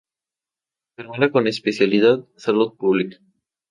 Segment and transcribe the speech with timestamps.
[0.97, 3.19] Enfermera con Especialidad Salud Pública.